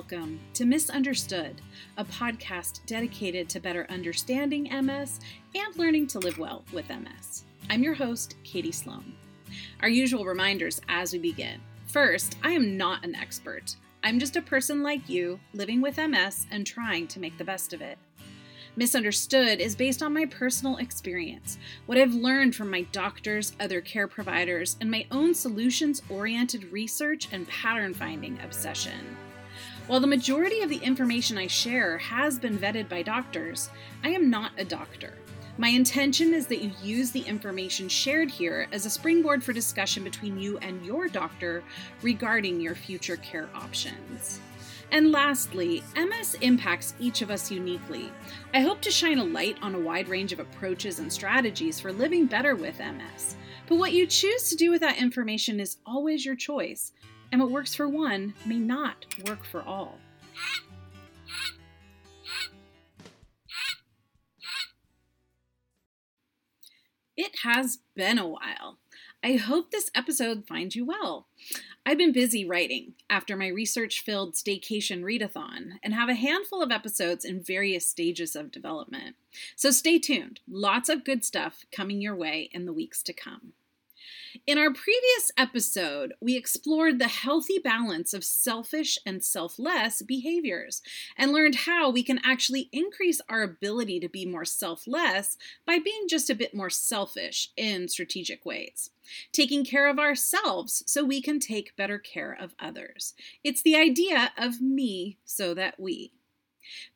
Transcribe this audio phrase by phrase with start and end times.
[0.00, 1.60] welcome to Misunderstood,
[1.98, 5.20] a podcast dedicated to better understanding MS
[5.54, 7.44] and learning to live well with MS.
[7.68, 9.12] I'm your host, Katie Sloan.
[9.82, 11.60] Our usual reminders as we begin.
[11.84, 13.76] First, I am not an expert.
[14.02, 17.74] I'm just a person like you living with MS and trying to make the best
[17.74, 17.98] of it.
[18.76, 24.08] Misunderstood is based on my personal experience, what I've learned from my doctors, other care
[24.08, 29.18] providers, and my own solutions oriented research and pattern finding obsession.
[29.90, 33.70] While the majority of the information I share has been vetted by doctors,
[34.04, 35.14] I am not a doctor.
[35.58, 40.04] My intention is that you use the information shared here as a springboard for discussion
[40.04, 41.64] between you and your doctor
[42.02, 44.38] regarding your future care options.
[44.92, 48.12] And lastly, MS impacts each of us uniquely.
[48.54, 51.92] I hope to shine a light on a wide range of approaches and strategies for
[51.92, 53.34] living better with MS.
[53.66, 56.92] But what you choose to do with that information is always your choice,
[57.32, 59.98] and what works for one may not work for all.
[67.16, 68.78] It has been a while.
[69.22, 71.26] I hope this episode finds you well.
[71.84, 76.70] I've been busy writing after my research filled staycation readathon and have a handful of
[76.70, 79.16] episodes in various stages of development.
[79.56, 80.40] So stay tuned.
[80.48, 83.52] Lots of good stuff coming your way in the weeks to come.
[84.46, 90.82] In our previous episode, we explored the healthy balance of selfish and selfless behaviors
[91.16, 96.08] and learned how we can actually increase our ability to be more selfless by being
[96.08, 98.90] just a bit more selfish in strategic ways.
[99.32, 103.14] Taking care of ourselves so we can take better care of others.
[103.42, 106.12] It's the idea of me so that we.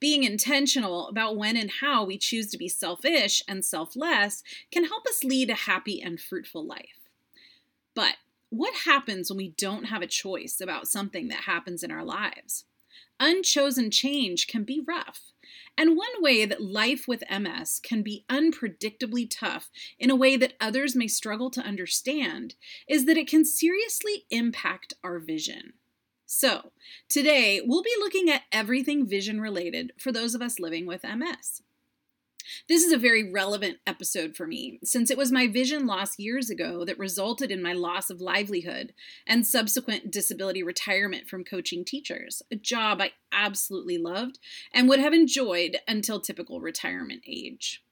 [0.01, 5.07] Being intentional about when and how we choose to be selfish and selfless can help
[5.07, 7.11] us lead a happy and fruitful life.
[7.95, 8.17] But
[8.51, 12.65] what happens when we don't have a choice about something that happens in our lives?
[13.21, 15.33] Unchosen change can be rough.
[15.77, 20.55] And one way that life with MS can be unpredictably tough in a way that
[20.61, 22.55] others may struggle to understand
[22.89, 25.75] is that it can seriously impact our vision.
[26.37, 26.73] So,
[27.09, 31.63] today we'll be looking at everything vision related for those of us living with MS.
[32.69, 36.51] This is a very relevant episode for me, since it was my vision loss years
[36.51, 38.95] ago that resulted in my loss of livelihood
[39.29, 44.41] and subsequent disability retirement from coaching teachers, a job I absolutely loved
[44.73, 47.85] and would have enjoyed until typical retirement age.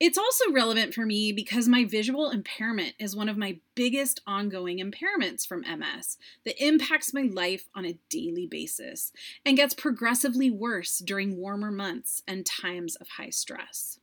[0.00, 4.78] It's also relevant for me because my visual impairment is one of my biggest ongoing
[4.78, 9.12] impairments from MS that impacts my life on a daily basis
[9.44, 13.98] and gets progressively worse during warmer months and times of high stress.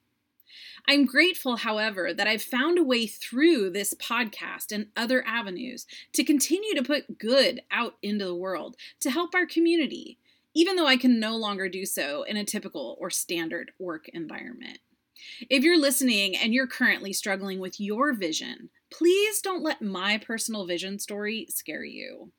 [0.85, 6.25] I'm grateful, however, that I've found a way through this podcast and other avenues to
[6.25, 10.17] continue to put good out into the world to help our community,
[10.53, 14.79] even though I can no longer do so in a typical or standard work environment.
[15.49, 20.65] If you're listening and you're currently struggling with your vision, please don't let my personal
[20.65, 22.31] vision story scare you.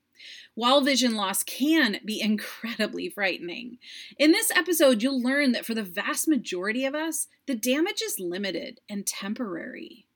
[0.54, 3.78] While vision loss can be incredibly frightening,
[4.19, 8.19] in this episode, you'll learn that for the vast majority of us, the damage is
[8.19, 10.06] limited and temporary.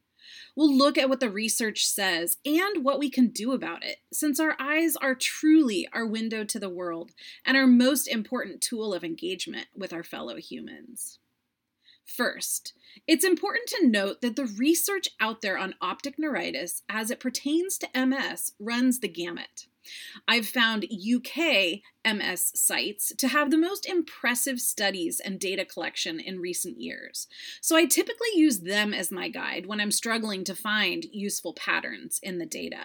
[0.57, 4.41] We'll look at what the research says and what we can do about it, since
[4.41, 7.13] our eyes are truly our window to the world
[7.45, 11.19] and our most important tool of engagement with our fellow humans.
[12.17, 12.73] First,
[13.07, 17.79] it's important to note that the research out there on optic neuritis as it pertains
[17.79, 19.67] to MS runs the gamut.
[20.27, 26.41] I've found UK MS sites to have the most impressive studies and data collection in
[26.41, 27.29] recent years,
[27.61, 32.19] so I typically use them as my guide when I'm struggling to find useful patterns
[32.23, 32.85] in the data.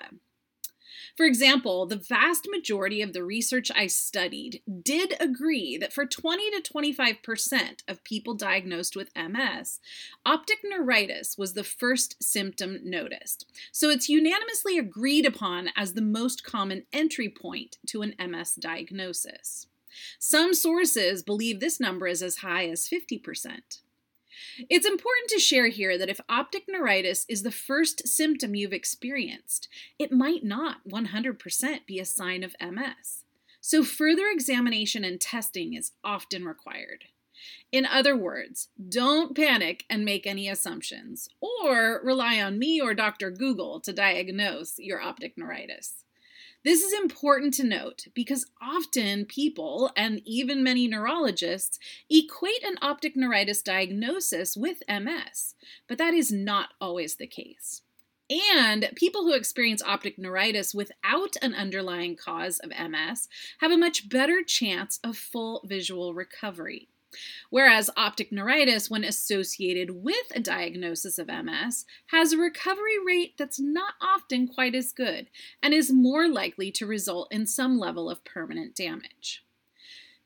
[1.15, 6.51] For example, the vast majority of the research I studied did agree that for 20
[6.51, 9.79] to 25% of people diagnosed with MS,
[10.25, 13.45] optic neuritis was the first symptom noticed.
[13.71, 19.67] So it's unanimously agreed upon as the most common entry point to an MS diagnosis.
[20.19, 23.79] Some sources believe this number is as high as 50%.
[24.69, 29.67] It's important to share here that if optic neuritis is the first symptom you've experienced,
[29.99, 33.23] it might not 100% be a sign of MS.
[33.61, 37.05] So, further examination and testing is often required.
[37.71, 43.31] In other words, don't panic and make any assumptions, or rely on me or Dr.
[43.31, 46.04] Google to diagnose your optic neuritis.
[46.65, 51.77] This is important to note because often people, and even many neurologists,
[52.09, 55.53] equate an optic neuritis diagnosis with MS,
[55.87, 57.83] but that is not always the case.
[58.31, 63.29] And people who experience optic neuritis without an underlying cause of MS
[63.59, 66.89] have a much better chance of full visual recovery.
[67.49, 73.59] Whereas optic neuritis, when associated with a diagnosis of MS, has a recovery rate that's
[73.59, 75.27] not often quite as good
[75.61, 79.43] and is more likely to result in some level of permanent damage.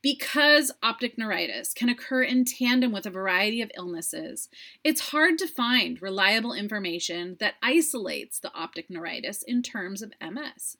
[0.01, 4.47] Because optic neuritis can occur in tandem with a variety of illnesses,
[4.81, 10.77] it's hard to find reliable information that isolates the optic neuritis in terms of MS.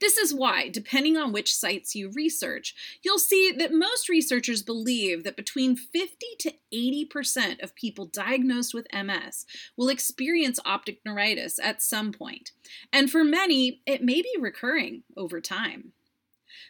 [0.00, 5.24] This is why, depending on which sites you research, you'll see that most researchers believe
[5.24, 9.46] that between 50 to 80% of people diagnosed with MS
[9.76, 12.52] will experience optic neuritis at some point,
[12.92, 15.92] and for many, it may be recurring over time.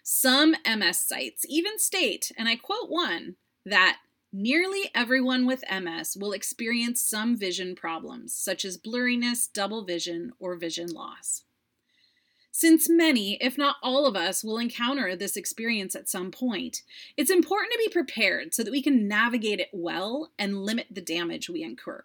[0.02, 3.98] Some MS sites even state, and I quote one, that
[4.32, 10.56] nearly everyone with MS will experience some vision problems, such as blurriness, double vision, or
[10.56, 11.44] vision loss.
[12.54, 16.82] Since many, if not all of us, will encounter this experience at some point,
[17.16, 21.00] it's important to be prepared so that we can navigate it well and limit the
[21.00, 22.04] damage we incur.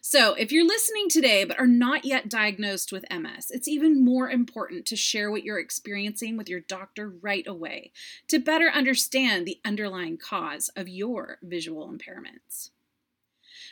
[0.00, 4.30] So, if you're listening today but are not yet diagnosed with MS, it's even more
[4.30, 7.92] important to share what you're experiencing with your doctor right away
[8.28, 12.70] to better understand the underlying cause of your visual impairments.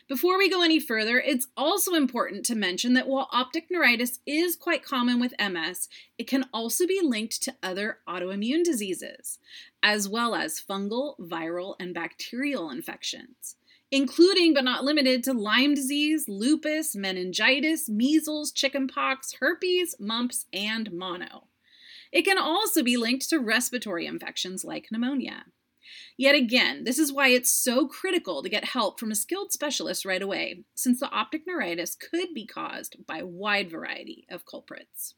[0.07, 4.55] Before we go any further, it's also important to mention that while optic neuritis is
[4.55, 9.39] quite common with MS, it can also be linked to other autoimmune diseases,
[9.83, 13.57] as well as fungal, viral, and bacterial infections
[13.95, 21.47] including but not limited to Lyme disease, lupus, meningitis, measles, chickenpox, herpes, mumps, and mono.
[22.11, 25.45] It can also be linked to respiratory infections like pneumonia.
[26.17, 30.05] Yet again, this is why it's so critical to get help from a skilled specialist
[30.05, 35.15] right away, since the optic neuritis could be caused by a wide variety of culprits.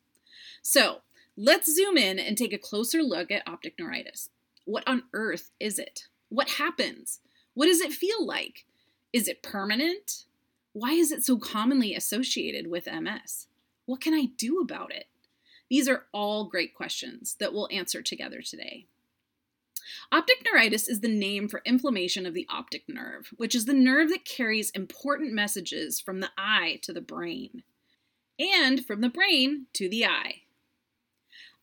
[0.63, 1.03] So,
[1.37, 4.31] let's zoom in and take a closer look at optic neuritis.
[4.65, 6.09] What on earth is it?
[6.31, 7.21] What happens?
[7.53, 8.65] What does it feel like?
[9.13, 10.25] Is it permanent?
[10.73, 13.47] Why is it so commonly associated with MS?
[13.85, 15.07] What can I do about it?
[15.69, 18.87] These are all great questions that we'll answer together today.
[20.11, 24.09] Optic neuritis is the name for inflammation of the optic nerve, which is the nerve
[24.11, 27.63] that carries important messages from the eye to the brain,
[28.39, 30.43] and from the brain to the eye.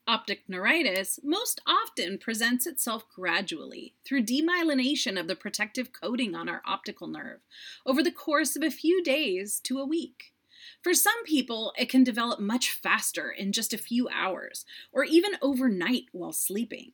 [0.05, 6.61] Optic neuritis most often presents itself gradually through demyelination of the protective coating on our
[6.65, 7.39] optical nerve
[7.85, 10.33] over the course of a few days to a week.
[10.81, 15.37] For some people, it can develop much faster in just a few hours or even
[15.41, 16.91] overnight while sleeping.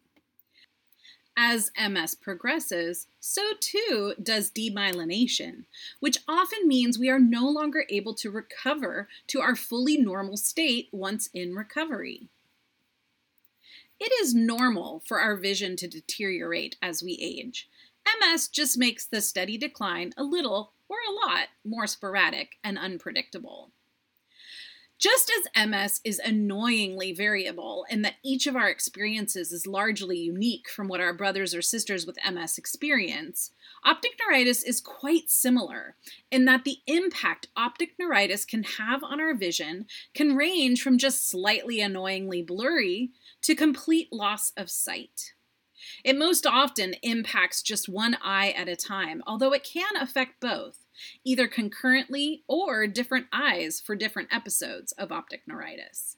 [1.42, 5.64] As MS progresses, so too does demyelination,
[6.02, 10.90] which often means we are no longer able to recover to our fully normal state
[10.92, 12.28] once in recovery.
[14.02, 17.70] It is normal for our vision to deteriorate as we age.
[18.20, 23.72] MS just makes the steady decline a little or a lot more sporadic and unpredictable.
[25.00, 30.68] Just as MS is annoyingly variable in that each of our experiences is largely unique
[30.70, 33.52] from what our brothers or sisters with MS experience,
[33.86, 35.96] optic neuritis is quite similar
[36.30, 41.30] in that the impact optic neuritis can have on our vision can range from just
[41.30, 43.12] slightly annoyingly blurry
[43.44, 45.32] to complete loss of sight.
[46.04, 50.86] It most often impacts just one eye at a time, although it can affect both,
[51.24, 56.18] either concurrently or different eyes for different episodes of optic neuritis.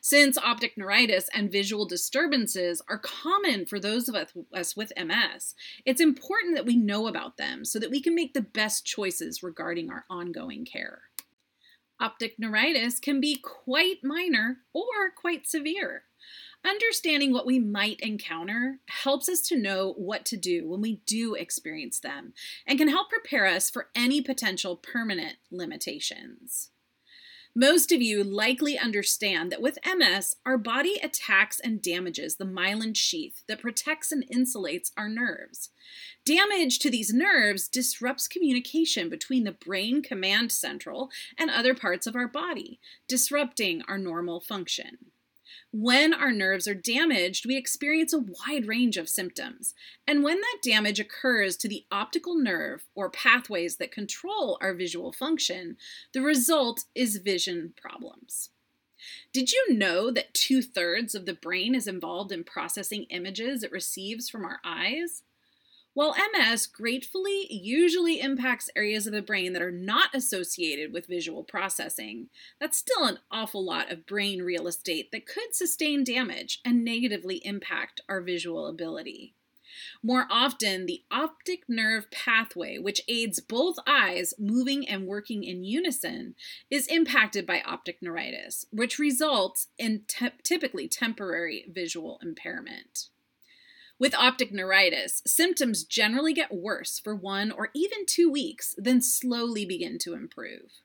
[0.00, 4.14] Since optic neuritis and visual disturbances are common for those of
[4.52, 8.34] us with MS, it's important that we know about them so that we can make
[8.34, 11.02] the best choices regarding our ongoing care.
[12.00, 16.02] Optic neuritis can be quite minor or quite severe.
[16.64, 21.34] Understanding what we might encounter helps us to know what to do when we do
[21.34, 22.32] experience them
[22.66, 26.70] and can help prepare us for any potential permanent limitations.
[27.56, 32.96] Most of you likely understand that with MS, our body attacks and damages the myelin
[32.96, 35.70] sheath that protects and insulates our nerves.
[36.24, 42.16] Damage to these nerves disrupts communication between the brain command central and other parts of
[42.16, 45.12] our body, disrupting our normal function.
[45.76, 49.74] When our nerves are damaged, we experience a wide range of symptoms.
[50.06, 55.10] And when that damage occurs to the optical nerve or pathways that control our visual
[55.10, 55.76] function,
[56.12, 58.50] the result is vision problems.
[59.32, 63.72] Did you know that two thirds of the brain is involved in processing images it
[63.72, 65.24] receives from our eyes?
[65.94, 71.44] While MS gratefully usually impacts areas of the brain that are not associated with visual
[71.44, 76.84] processing, that's still an awful lot of brain real estate that could sustain damage and
[76.84, 79.34] negatively impact our visual ability.
[80.02, 86.34] More often, the optic nerve pathway, which aids both eyes moving and working in unison,
[86.70, 93.10] is impacted by optic neuritis, which results in te- typically temporary visual impairment.
[94.04, 99.64] With optic neuritis, symptoms generally get worse for one or even two weeks, then slowly
[99.64, 100.82] begin to improve.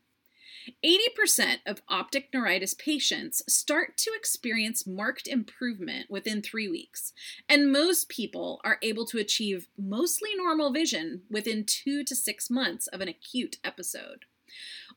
[0.85, 7.11] 80% of optic neuritis patients start to experience marked improvement within three weeks,
[7.49, 12.87] and most people are able to achieve mostly normal vision within two to six months
[12.87, 14.23] of an acute episode.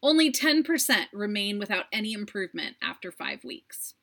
[0.01, 3.95] Only 10% remain without any improvement after five weeks.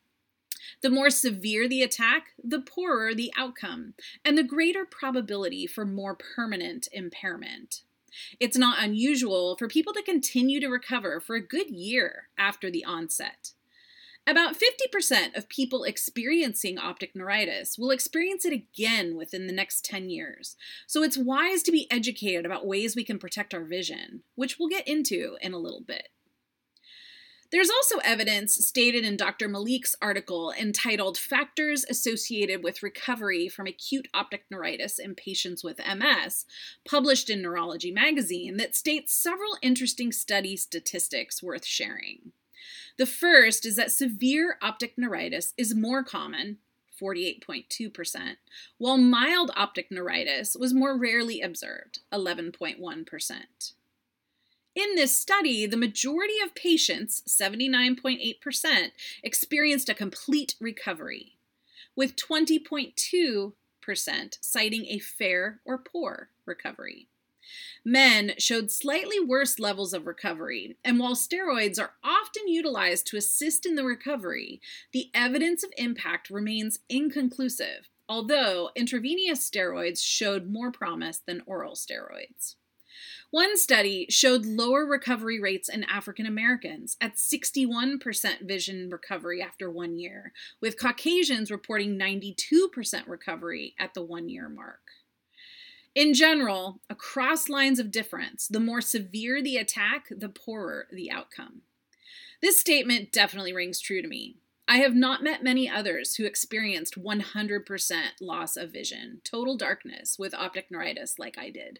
[0.82, 6.16] The more severe the attack, the poorer the outcome, and the greater probability for more
[6.16, 7.82] permanent impairment.
[8.40, 12.86] It's not unusual for people to continue to recover for a good year after the
[12.86, 13.54] onset.
[14.28, 20.10] About 50% of people experiencing optic neuritis will experience it again within the next 10
[20.10, 20.56] years,
[20.86, 24.70] so it's wise to be educated about ways we can protect our vision, which we'll
[24.70, 26.10] get into in a little bit.
[27.52, 29.48] There's also evidence stated in Dr.
[29.48, 36.46] Malik's article entitled Factors Associated with Recovery from Acute Optic Neuritis in Patients with MS,
[36.88, 42.34] published in Neurology magazine, that states several interesting study statistics worth sharing.
[43.00, 46.58] The first is that severe optic neuritis is more common,
[47.02, 48.36] 48.2%,
[48.78, 53.74] while mild optic neuritis was more rarely observed, 11.1%.
[54.80, 61.36] In this study, the majority of patients, 79.8%, experienced a complete recovery,
[61.98, 63.52] with 20.2%
[64.40, 67.10] citing a fair or poor recovery.
[67.84, 73.66] Men showed slightly worse levels of recovery, and while steroids are often utilized to assist
[73.66, 74.62] in the recovery,
[74.94, 82.56] the evidence of impact remains inconclusive, although intravenous steroids showed more promise than oral steroids.
[83.32, 90.00] One study showed lower recovery rates in African Americans at 61% vision recovery after one
[90.00, 94.80] year, with Caucasians reporting 92% recovery at the one year mark.
[95.94, 101.62] In general, across lines of difference, the more severe the attack, the poorer the outcome.
[102.42, 104.38] This statement definitely rings true to me.
[104.68, 110.34] I have not met many others who experienced 100% loss of vision, total darkness with
[110.34, 111.80] optic neuritis like I did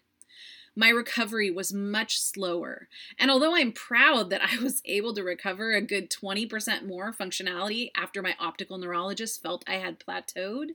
[0.80, 2.88] my recovery was much slower.
[3.18, 7.90] And although I'm proud that I was able to recover a good 20% more functionality
[7.94, 10.68] after my optical neurologist felt I had plateaued,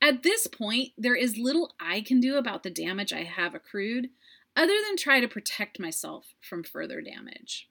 [0.00, 4.08] at this point, there is little I can do about the damage I have accrued
[4.56, 7.68] other than try to protect myself from further damage.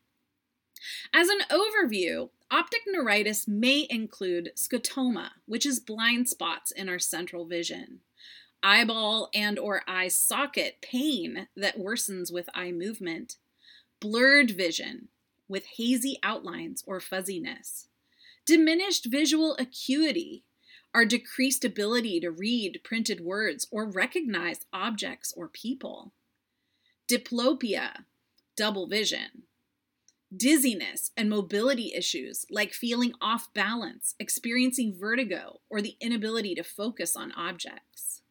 [1.11, 7.45] As an overview, optic neuritis may include scotoma, which is blind spots in our central
[7.45, 8.01] vision
[8.63, 13.35] eyeball and or eye socket pain that worsens with eye movement,
[13.99, 15.09] blurred vision
[15.49, 17.87] with hazy outlines or fuzziness,
[18.45, 20.43] diminished visual acuity,
[20.93, 26.13] our decreased ability to read printed words or recognize objects or people,
[27.07, 28.05] diplopia,
[28.55, 29.43] double vision,
[30.35, 37.15] dizziness and mobility issues like feeling off balance, experiencing vertigo, or the inability to focus
[37.15, 38.22] on objects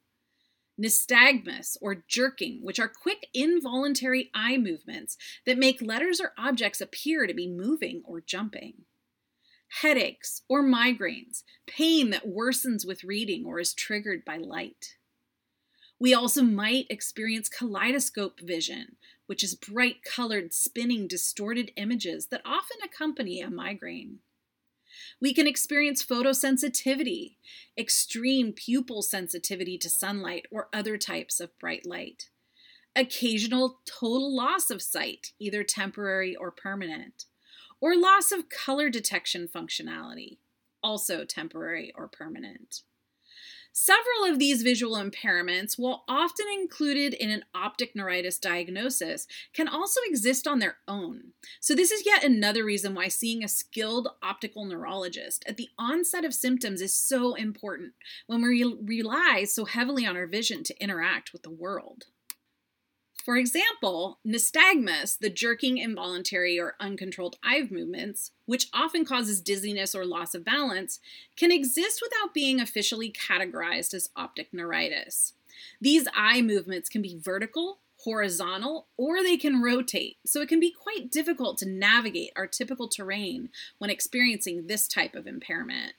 [0.82, 7.26] nystagmus, or jerking, which are quick involuntary eye movements that make letters or objects appear
[7.26, 8.74] to be moving or jumping.
[9.80, 14.96] Headaches or migraines, pain that worsens with reading or is triggered by light.
[15.98, 18.96] We also might experience kaleidoscope vision,
[19.26, 24.18] which is bright colored, spinning, distorted images that often accompany a migraine.
[25.20, 27.36] We can experience photosensitivity,
[27.76, 32.30] extreme pupil sensitivity to sunlight or other types of bright light.
[32.94, 37.24] Occasional total loss of sight, either temporary or permanent,
[37.80, 40.38] or loss of color detection functionality,
[40.82, 42.82] also temporary or permanent.
[43.74, 49.98] Several of these visual impairments, while often included in an optic neuritis diagnosis, can also
[50.04, 51.32] exist on their own.
[51.58, 56.24] So, this is yet another reason why seeing a skilled optical neurologist at the onset
[56.24, 57.94] of symptoms is so important
[58.26, 62.04] when we rely so heavily on our vision to interact with the world.
[63.24, 70.04] For example, nystagmus, the jerking, involuntary, or uncontrolled eye movements, which often causes dizziness or
[70.04, 70.98] loss of balance,
[71.36, 75.34] can exist without being officially categorized as optic neuritis.
[75.80, 80.72] These eye movements can be vertical, horizontal, or they can rotate, so it can be
[80.72, 85.92] quite difficult to navigate our typical terrain when experiencing this type of impairment.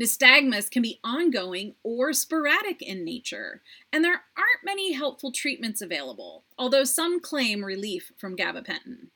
[0.00, 6.44] Nystagmus can be ongoing or sporadic in nature, and there aren't many helpful treatments available,
[6.58, 9.08] although some claim relief from gabapentin.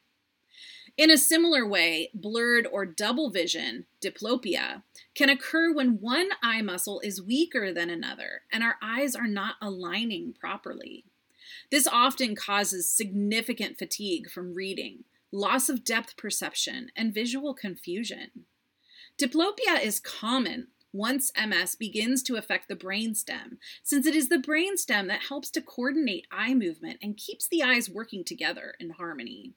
[0.96, 4.82] In a similar way, blurred or double vision, diplopia,
[5.14, 9.56] can occur when one eye muscle is weaker than another and our eyes are not
[9.62, 11.04] aligning properly.
[11.70, 18.46] This often causes significant fatigue from reading, loss of depth perception, and visual confusion.
[19.18, 25.08] Diplopia is common once MS begins to affect the brainstem, since it is the brainstem
[25.08, 29.54] that helps to coordinate eye movement and keeps the eyes working together in harmony.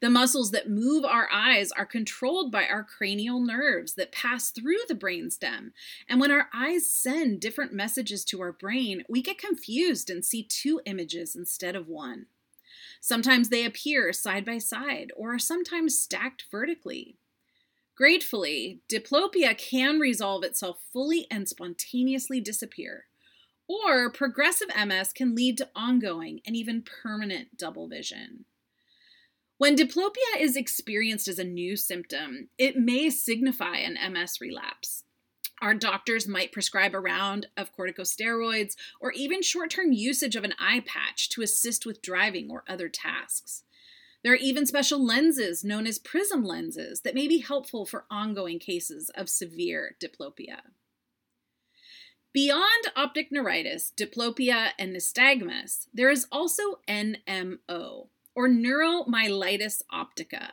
[0.00, 4.78] The muscles that move our eyes are controlled by our cranial nerves that pass through
[4.86, 5.72] the brainstem.
[6.08, 10.44] And when our eyes send different messages to our brain, we get confused and see
[10.44, 12.26] two images instead of one.
[13.00, 17.16] Sometimes they appear side by side or are sometimes stacked vertically.
[17.96, 23.06] Gratefully, diplopia can resolve itself fully and spontaneously disappear.
[23.68, 28.44] Or progressive MS can lead to ongoing and even permanent double vision.
[29.58, 35.04] When diplopia is experienced as a new symptom, it may signify an MS relapse.
[35.62, 40.54] Our doctors might prescribe a round of corticosteroids or even short term usage of an
[40.58, 43.63] eye patch to assist with driving or other tasks.
[44.24, 48.58] There are even special lenses known as prism lenses that may be helpful for ongoing
[48.58, 50.60] cases of severe diplopia.
[52.32, 60.52] Beyond optic neuritis, diplopia, and nystagmus, there is also NMO, or neuromyelitis optica.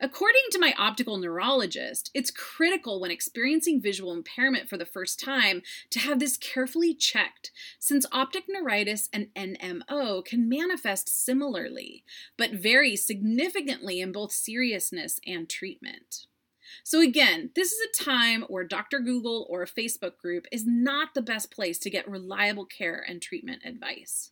[0.00, 5.62] According to my optical neurologist, it's critical when experiencing visual impairment for the first time
[5.90, 7.50] to have this carefully checked,
[7.80, 12.04] since optic neuritis and NMO can manifest similarly,
[12.36, 16.26] but vary significantly in both seriousness and treatment.
[16.84, 19.00] So, again, this is a time where Dr.
[19.00, 23.20] Google or a Facebook group is not the best place to get reliable care and
[23.20, 24.30] treatment advice.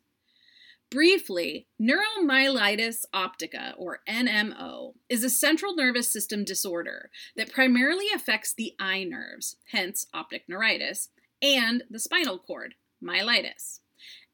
[0.91, 8.75] Briefly, neuromyelitis optica, or NMO, is a central nervous system disorder that primarily affects the
[8.79, 11.09] eye nerves, hence optic neuritis,
[11.43, 13.81] and the spinal cord, myelitis.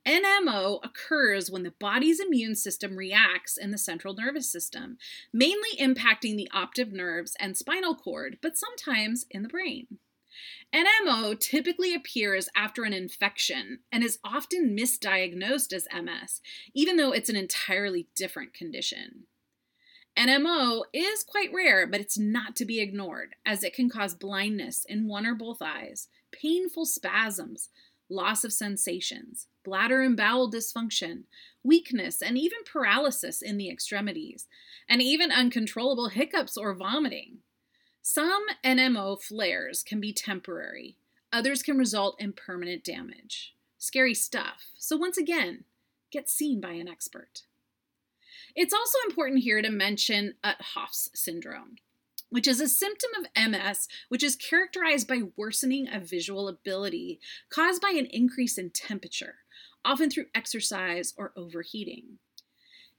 [0.07, 4.99] NMO occurs when the body's immune system reacts in the central nervous system,
[5.33, 9.87] mainly impacting the optic nerves and spinal cord, but sometimes in the brain.
[10.75, 16.41] NMO typically appears after an infection and is often misdiagnosed as MS,
[16.75, 19.25] even though it's an entirely different condition.
[20.17, 24.85] NMO is quite rare, but it's not to be ignored, as it can cause blindness
[24.89, 27.69] in one or both eyes, painful spasms,
[28.09, 31.25] loss of sensations, bladder and bowel dysfunction,
[31.63, 34.49] weakness, and even paralysis in the extremities,
[34.89, 37.39] and even uncontrollable hiccups or vomiting.
[38.05, 40.97] Some NMO flares can be temporary,
[41.33, 43.55] others can result in permanent damage.
[43.79, 44.73] Scary stuff.
[44.77, 45.65] So, once again,
[46.11, 47.43] get seen by an expert.
[48.57, 51.77] It's also important here to mention Uhthoff's syndrome,
[52.29, 57.81] which is a symptom of MS which is characterized by worsening of visual ability caused
[57.81, 59.37] by an increase in temperature,
[59.85, 62.19] often through exercise or overheating.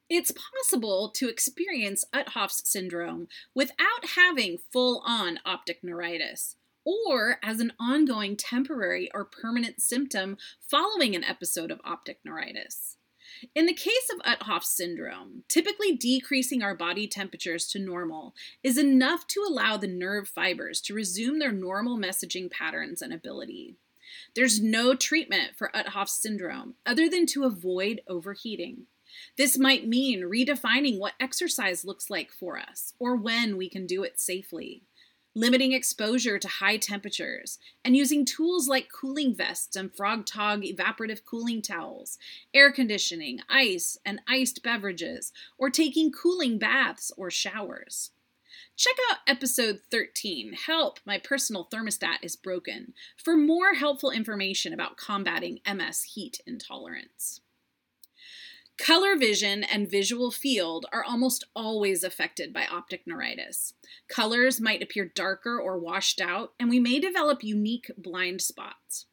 [0.10, 7.72] It's possible to experience Uhthoff's syndrome without having full on optic neuritis or as an
[7.80, 12.98] ongoing temporary or permanent symptom following an episode of optic neuritis.
[13.56, 19.26] In the case of Uhthoff's syndrome, typically decreasing our body temperatures to normal is enough
[19.28, 23.78] to allow the nerve fibers to resume their normal messaging patterns and ability.
[24.36, 28.88] There's no treatment for Uhthoff's syndrome other than to avoid overheating.
[29.38, 34.04] This might mean redefining what exercise looks like for us or when we can do
[34.04, 34.84] it safely,
[35.36, 41.26] limiting exposure to high temperatures, and using tools like cooling vests and Frogg Togg evaporative
[41.26, 42.18] cooling towels,
[42.54, 48.12] air conditioning, ice, and iced beverages, or taking cooling baths or showers.
[48.76, 54.98] Check out episode 13, Help, My Personal Thermostat is Broken, for more helpful information about
[54.98, 57.42] combating MS heat intolerance.
[58.78, 63.74] Color vision and visual field are almost always affected by optic neuritis.
[64.08, 69.06] Colors might appear darker or washed out, and we may develop unique blind spots.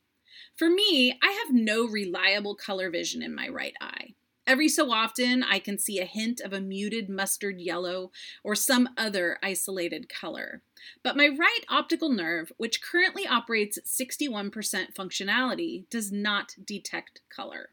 [0.56, 4.14] For me, I have no reliable color vision in my right eye.
[4.46, 8.10] Every so often, I can see a hint of a muted mustard yellow
[8.42, 10.62] or some other isolated color.
[11.04, 17.70] But my right optical nerve, which currently operates at 61% functionality, does not detect color.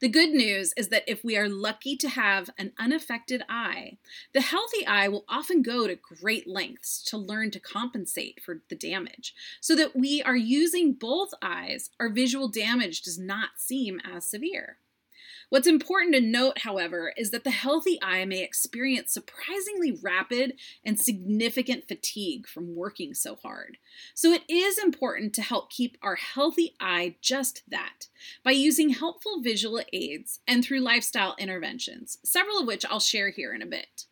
[0.00, 3.98] The good news is that if we are lucky to have an unaffected eye,
[4.32, 8.76] the healthy eye will often go to great lengths to learn to compensate for the
[8.76, 9.34] damage.
[9.60, 14.78] So that we are using both eyes, our visual damage does not seem as severe.
[15.50, 21.00] What's important to note, however, is that the healthy eye may experience surprisingly rapid and
[21.00, 23.78] significant fatigue from working so hard.
[24.14, 28.08] So it is important to help keep our healthy eye just that
[28.44, 33.54] by using helpful visual aids and through lifestyle interventions, several of which I'll share here
[33.54, 34.04] in a bit.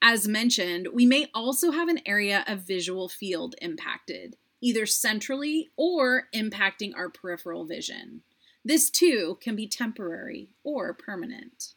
[0.00, 6.28] As mentioned, we may also have an area of visual field impacted, either centrally or
[6.32, 8.22] impacting our peripheral vision.
[8.64, 11.74] This too can be temporary or permanent.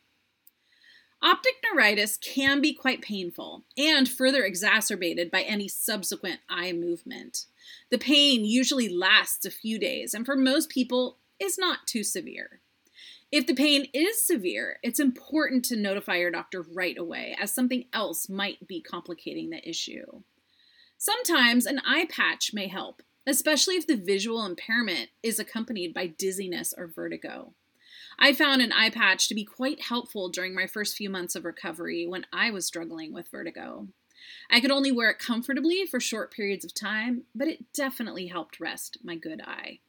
[1.21, 7.45] Optic neuritis can be quite painful and further exacerbated by any subsequent eye movement.
[7.89, 12.61] The pain usually lasts a few days and for most people is not too severe.
[13.31, 17.85] If the pain is severe, it's important to notify your doctor right away as something
[17.91, 20.21] else might be complicating the issue.
[20.97, 26.73] Sometimes an eye patch may help, especially if the visual impairment is accompanied by dizziness
[26.75, 27.53] or vertigo.
[28.17, 31.45] I found an eye patch to be quite helpful during my first few months of
[31.45, 33.89] recovery when I was struggling with vertigo.
[34.49, 38.59] I could only wear it comfortably for short periods of time, but it definitely helped
[38.59, 39.79] rest my good eye.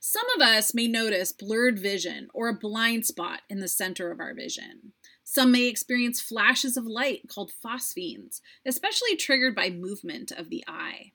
[0.00, 4.20] Some of us may notice blurred vision or a blind spot in the center of
[4.20, 4.92] our vision.
[5.22, 11.12] Some may experience flashes of light called phosphenes, especially triggered by movement of the eye.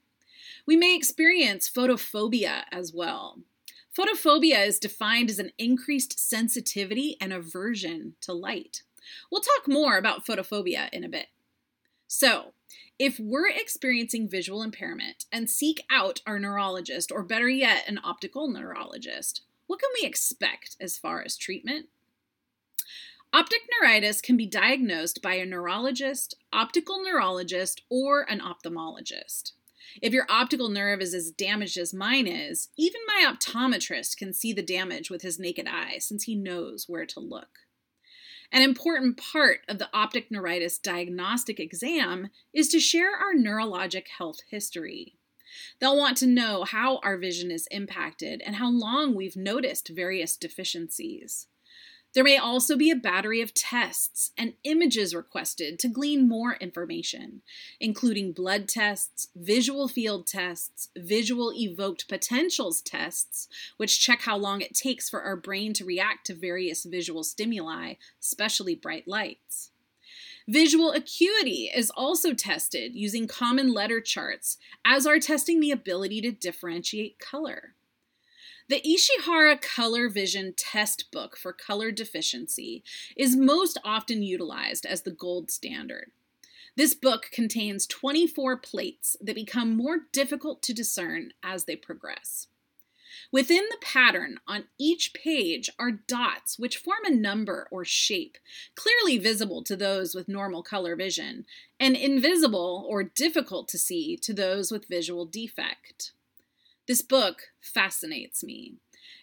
[0.69, 3.39] We may experience photophobia as well.
[3.97, 8.84] Photophobia is defined as an increased sensitivity and aversion to light.
[9.32, 11.29] We'll talk more about photophobia in a bit.
[12.05, 12.53] So,
[12.99, 18.47] if we're experiencing visual impairment and seek out our neurologist, or better yet, an optical
[18.47, 21.88] neurologist, what can we expect as far as treatment?
[23.34, 29.53] Optic neuritis can be diagnosed by a neurologist, optical neurologist, or an ophthalmologist.
[30.02, 34.54] If your optical nerve is as damaged as mine is, even my optometrist can see
[34.54, 37.60] the damage with his naked eye since he knows where to look.
[38.52, 44.39] An important part of the optic neuritis diagnostic exam is to share our neurologic health
[44.49, 45.15] history.
[45.80, 50.36] They'll want to know how our vision is impacted and how long we've noticed various
[50.38, 51.47] deficiencies.
[52.15, 57.43] There may also be a battery of tests and images requested to glean more information,
[57.80, 64.74] including blood tests, visual field tests, visual evoked potentials tests, which check how long it
[64.74, 69.69] takes for our brain to react to various visual stimuli, especially bright lights.
[70.48, 76.32] Visual acuity is also tested using common letter charts, as are testing the ability to
[76.32, 77.76] differentiate color.
[78.69, 82.84] The Ishihara Color Vision Test Book for Color Deficiency
[83.17, 86.12] is most often utilized as the gold standard.
[86.77, 92.45] This book contains 24 plates that become more difficult to discern as they progress.
[93.32, 98.38] Within the pattern on each page are dots which form a number or shape,
[98.75, 101.45] clearly visible to those with normal color vision,
[101.79, 106.12] and invisible or difficult to see to those with visual defect.
[106.89, 108.73] This book fascinates me.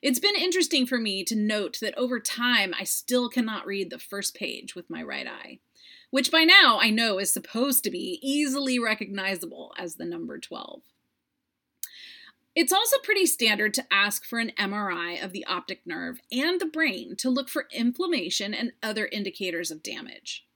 [0.00, 3.98] It's been interesting for me to note that over time I still cannot read the
[3.98, 5.58] first page with my right eye,
[6.10, 10.82] which by now I know is supposed to be easily recognizable as the number 12.
[12.54, 16.66] It's also pretty standard to ask for an MRI of the optic nerve and the
[16.66, 20.46] brain to look for inflammation and other indicators of damage.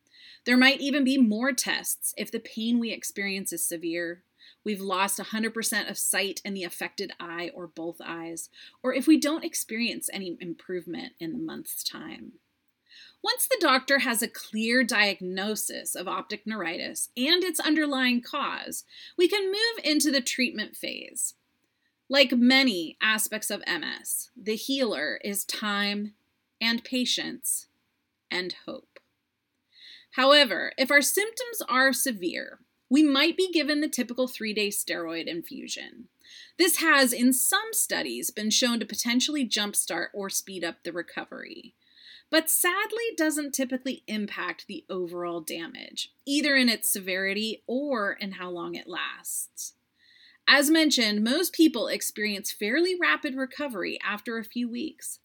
[0.46, 4.22] There might even be more tests if the pain we experience is severe,
[4.64, 8.48] we've lost 100% of sight in the affected eye or both eyes,
[8.82, 12.32] or if we don't experience any improvement in the month's time.
[13.22, 18.84] Once the doctor has a clear diagnosis of optic neuritis and its underlying cause,
[19.18, 21.34] we can move into the treatment phase.
[22.08, 26.14] Like many aspects of MS, the healer is time
[26.60, 27.66] and patience
[28.30, 28.98] and hope.
[30.12, 35.26] However, if our symptoms are severe, we might be given the typical three day steroid
[35.26, 36.08] infusion.
[36.58, 41.74] This has, in some studies, been shown to potentially jumpstart or speed up the recovery,
[42.30, 48.50] but sadly doesn't typically impact the overall damage, either in its severity or in how
[48.50, 49.74] long it lasts.
[50.48, 55.20] As mentioned, most people experience fairly rapid recovery after a few weeks.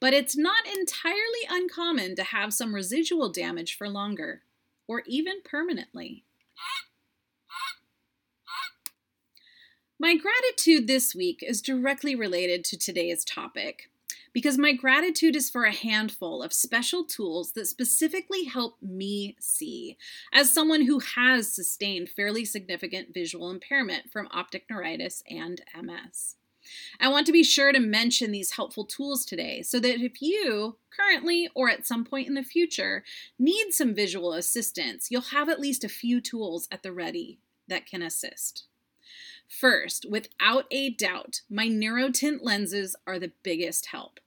[0.00, 4.42] but it's not entirely uncommon to have some residual damage for longer,
[4.86, 6.24] or even permanently.
[10.04, 13.88] My gratitude this week is directly related to today's topic
[14.34, 19.96] because my gratitude is for a handful of special tools that specifically help me see
[20.30, 26.36] as someone who has sustained fairly significant visual impairment from optic neuritis and MS.
[27.00, 30.76] I want to be sure to mention these helpful tools today so that if you,
[30.94, 33.04] currently or at some point in the future,
[33.38, 37.38] need some visual assistance, you'll have at least a few tools at the ready
[37.68, 38.66] that can assist.
[39.60, 44.18] First, without a doubt, my NeuroTint lenses are the biggest help.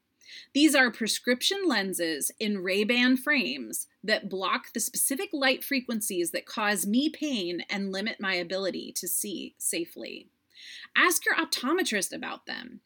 [0.54, 6.88] These are prescription lenses in Ray-Ban frames that block the specific light frequencies that cause
[6.88, 10.30] me pain and limit my ability to see safely.
[10.96, 12.80] Ask your optometrist about them.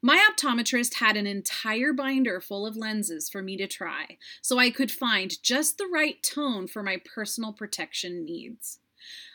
[0.00, 4.70] My optometrist had an entire binder full of lenses for me to try, so I
[4.70, 8.78] could find just the right tone for my personal protection needs.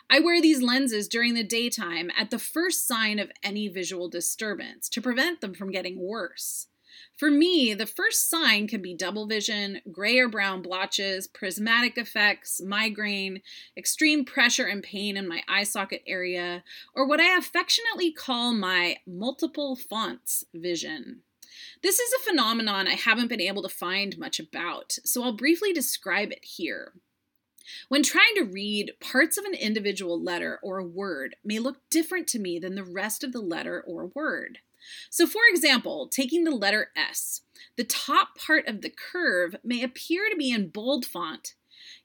[0.10, 4.88] I wear these lenses during the daytime at the first sign of any visual disturbance
[4.89, 6.68] to prevent them from getting worse.
[7.18, 12.62] For me, the first sign can be double vision, gray or brown blotches, prismatic effects,
[12.62, 13.41] migraine,
[13.76, 16.63] extreme pressure and pain in my eye socket area,
[16.94, 21.22] or what I affectionately call my multiple fonts vision.
[21.82, 25.72] This is a phenomenon I haven't been able to find much about, so I'll briefly
[25.72, 26.94] describe it here.
[27.88, 32.39] When trying to read, parts of an individual letter or word may look different to
[32.39, 34.60] me than the rest of the letter or word.
[35.10, 37.41] So, for example, taking the letter S,
[37.75, 41.56] the top part of the curve may appear to be in bold font,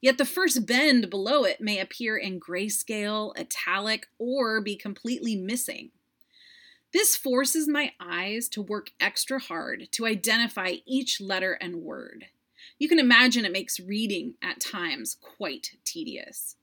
[0.01, 5.91] yet the first bend below it may appear in grayscale, italic, or be completely missing.
[6.93, 12.27] This forces my eyes to work extra hard to identify each letter and word.
[12.81, 16.57] You can imagine it makes reading at times quite tedious.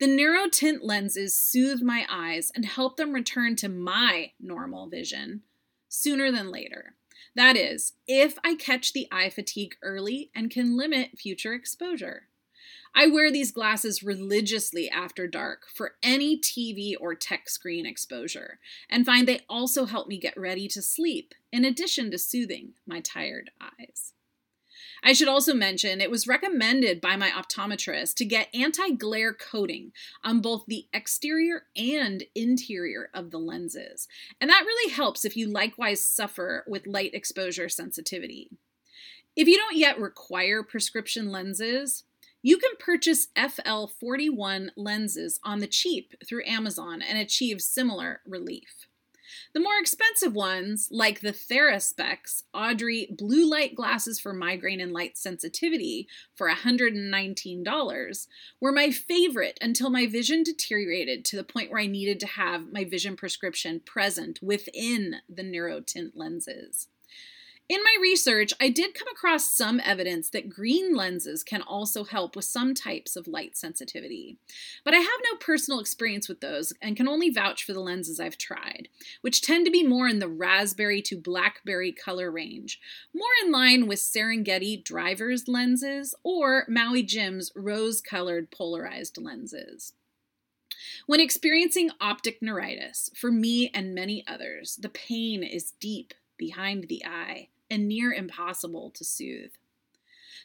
[0.00, 5.42] The NeuroTint lenses soothe my eyes and help them return to my normal vision
[5.88, 6.96] sooner than later.
[7.36, 12.24] That is, if I catch the eye fatigue early and can limit future exposure.
[12.92, 18.58] I wear these glasses religiously after dark for any TV or tech screen exposure
[18.90, 23.00] and find they also help me get ready to sleep, in addition to soothing my
[23.00, 24.14] tired eyes.
[25.06, 29.92] I should also mention it was recommended by my optometrist to get anti glare coating
[30.24, 34.08] on both the exterior and interior of the lenses.
[34.40, 38.50] And that really helps if you likewise suffer with light exposure sensitivity.
[39.36, 42.02] If you don't yet require prescription lenses,
[42.42, 48.88] you can purchase FL41 lenses on the cheap through Amazon and achieve similar relief.
[49.56, 55.16] The more expensive ones, like the TheraSpecs Audrey blue light glasses for migraine and light
[55.16, 58.26] sensitivity for $119,
[58.60, 62.70] were my favorite until my vision deteriorated to the point where I needed to have
[62.70, 66.88] my vision prescription present within the NeuroTint lenses.
[67.68, 72.36] In my research, I did come across some evidence that green lenses can also help
[72.36, 74.38] with some types of light sensitivity.
[74.84, 78.20] But I have no personal experience with those and can only vouch for the lenses
[78.20, 78.88] I've tried,
[79.20, 82.80] which tend to be more in the raspberry to blackberry color range,
[83.12, 89.92] more in line with Serengeti driver's lenses or Maui Jim's rose colored polarized lenses.
[91.06, 97.04] When experiencing optic neuritis, for me and many others, the pain is deep behind the
[97.04, 99.52] eye and near impossible to soothe.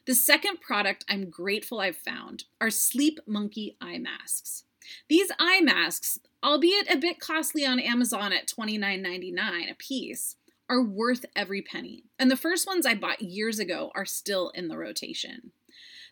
[0.06, 4.64] The second product I'm grateful I've found are Sleep Monkey eye masks.
[5.10, 11.26] These eye masks, albeit a bit costly on Amazon at $29.99 a piece, are worth
[11.36, 12.06] every penny.
[12.18, 15.52] And the first ones I bought years ago are still in the rotation.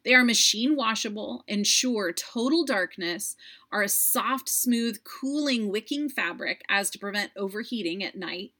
[0.03, 3.35] They are machine washable, ensure total darkness,
[3.71, 8.51] are a soft, smooth, cooling, wicking fabric as to prevent overheating at night,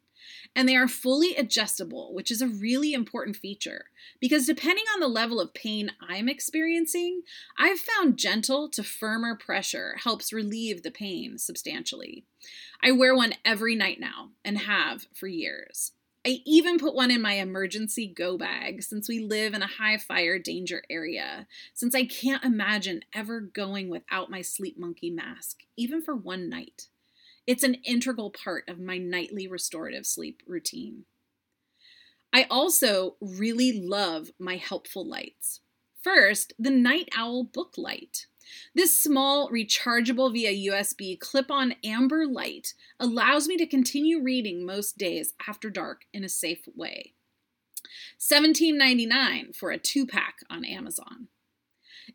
[0.55, 3.85] and they are fully adjustable, which is a really important feature
[4.19, 7.21] because depending on the level of pain I'm experiencing,
[7.57, 12.25] I've found gentle to firmer pressure helps relieve the pain substantially.
[12.81, 15.91] I wear one every night now and have for years.
[16.25, 19.97] I even put one in my emergency go bag since we live in a high
[19.97, 26.01] fire danger area, since I can't imagine ever going without my sleep monkey mask, even
[26.01, 26.87] for one night.
[27.49, 31.05] It's an integral part of my nightly restorative sleep routine.
[32.31, 35.61] I also really love my helpful lights.
[36.03, 38.27] First, the Night Owl Book Light.
[38.75, 44.99] This small, rechargeable via USB clip on amber light allows me to continue reading most
[44.99, 47.13] days after dark in a safe way.
[48.19, 51.29] $17.99 for a two pack on Amazon.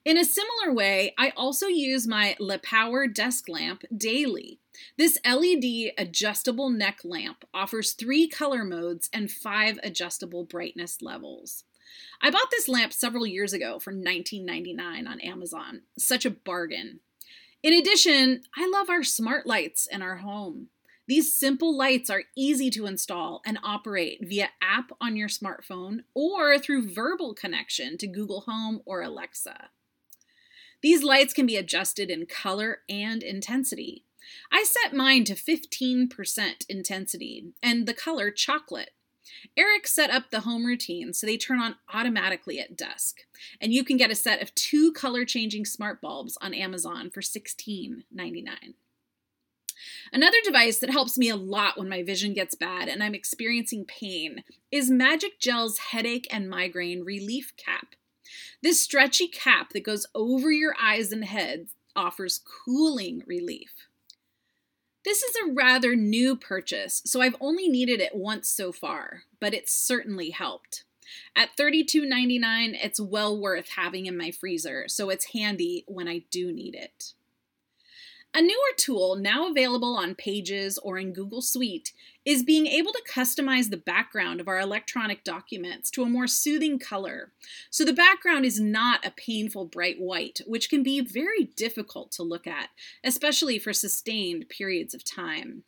[0.05, 4.59] In a similar way, I also use my Le Power desk lamp daily.
[4.97, 11.65] This LED adjustable neck lamp offers three color modes and five adjustable brightness levels.
[12.21, 15.83] I bought this lamp several years ago for $19.99 on Amazon.
[15.99, 17.01] Such a bargain.
[17.63, 20.69] In addition, I love our smart lights in our home.
[21.07, 26.59] These simple lights are easy to install and operate via app on your smartphone or
[26.59, 29.69] through verbal connection to Google Home or Alexa.
[30.85, 34.05] These lights can be adjusted in color and intensity.
[34.53, 36.11] I set mine to 15%
[36.69, 38.91] intensity and the color chocolate.
[39.57, 43.21] Eric set up the home routine so they turn on automatically at dusk.
[43.63, 47.23] And you can get a set of two color changing smart bulbs on Amazon for
[47.23, 48.05] $16.99.
[50.13, 53.87] Another device that helps me a lot when my vision gets bad and I'm experiencing
[53.87, 57.95] pain is Magic Gel's headache and migraine relief cap.
[58.65, 63.73] This stretchy cap that goes over your eyes and head offers cooling relief.
[65.05, 69.53] This is a rather new purchase, so I've only needed it once so far, but
[69.53, 70.85] it's certainly helped.
[71.37, 76.51] At $32.99, it's well worth having in my freezer, so it's handy when I do
[76.51, 77.13] need it.
[78.37, 81.93] A newer tool now available on Pages or in Google Suite
[82.25, 86.81] is being able to customize the background of our electronic documents to a more soothing
[86.81, 87.31] color.
[87.71, 92.25] So the background is not a painful bright white, which can be very difficult to
[92.25, 92.71] look at,
[93.05, 95.63] especially for sustained periods of time.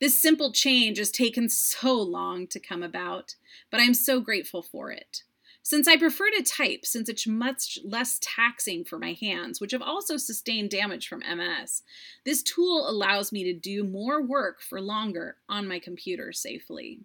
[0.00, 3.36] This simple change has taken so long to come about,
[3.70, 5.22] but I'm so grateful for it.
[5.66, 9.80] Since I prefer to type, since it's much less taxing for my hands, which have
[9.80, 11.82] also sustained damage from MS,
[12.26, 17.00] this tool allows me to do more work for longer on my computer safely.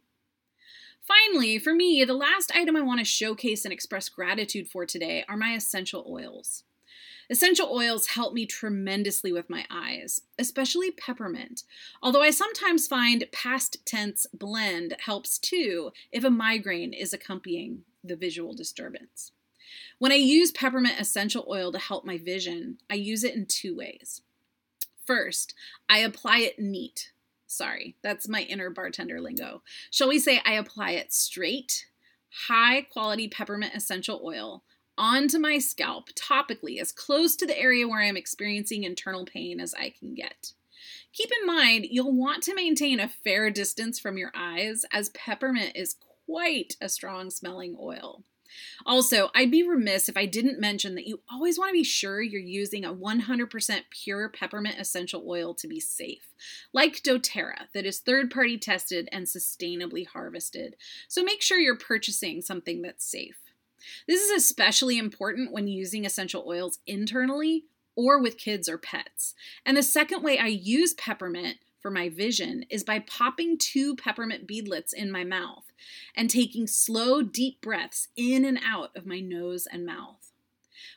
[1.01, 5.23] Finally, for me, the last item I want to showcase and express gratitude for today
[5.29, 6.65] are my essential oils.
[7.29, 11.63] Essential oils help me tremendously with my eyes, especially peppermint,
[12.03, 18.53] although I sometimes find PastTense blend helps too if a migraine is accompanying the visual
[18.53, 19.31] disturbance.
[19.99, 23.75] When I use peppermint essential oil to help my vision, I use it in two
[23.75, 24.21] ways.
[25.05, 25.53] First,
[25.89, 27.11] I apply it neat.
[27.47, 29.63] Sorry, that's my inner bartender lingo.
[29.89, 31.87] Shall we say I apply it straight,
[32.47, 34.63] high quality peppermint essential oil
[34.97, 39.73] onto my scalp topically as close to the area where I'm experiencing internal pain as
[39.73, 40.53] I can get.
[41.13, 45.71] Keep in mind, you'll want to maintain a fair distance from your eyes as peppermint
[45.75, 45.95] is
[46.29, 48.23] quite a strong smelling oil.
[48.85, 52.21] Also, I'd be remiss if I didn't mention that you always want to be sure
[52.21, 56.33] you're using a 100% pure peppermint essential oil to be safe,
[56.73, 60.75] like doTERRA, that is third party tested and sustainably harvested.
[61.07, 63.37] So make sure you're purchasing something that's safe.
[64.07, 67.65] This is especially important when using essential oils internally
[67.95, 69.33] or with kids or pets.
[69.65, 74.47] And the second way I use peppermint for my vision is by popping two peppermint
[74.47, 75.68] beadlets in my mouth
[76.15, 80.31] and taking slow, deep breaths in and out of my nose and mouth.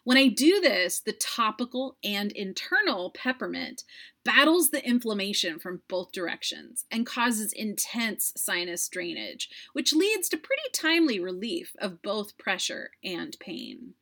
[0.05, 3.85] When I do this, the topical and internal peppermint
[4.25, 10.63] battles the inflammation from both directions and causes intense sinus drainage, which leads to pretty
[10.73, 13.95] timely relief of both pressure and pain.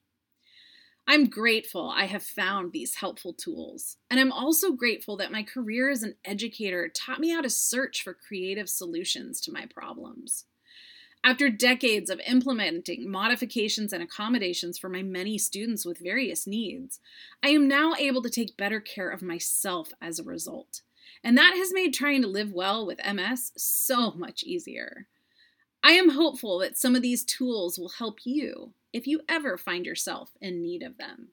[1.06, 3.96] I'm grateful I have found these helpful tools.
[4.10, 8.02] And I'm also grateful that my career as an educator taught me how to search
[8.02, 10.44] for creative solutions to my problems.
[11.22, 16.98] After decades of implementing modifications and accommodations for my many students with various needs,
[17.42, 20.80] I am now able to take better care of myself as a result.
[21.22, 25.06] And that has made trying to live well with MS so much easier.
[25.83, 29.85] I am hopeful that some of these tools will help you if you ever find
[29.85, 31.28] yourself in need of them.